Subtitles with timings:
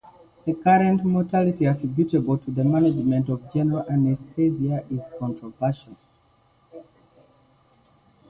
[0.45, 5.95] The current mortality attributable to the management of general anesthesia is controversial.